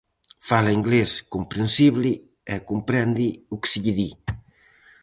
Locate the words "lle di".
3.83-4.09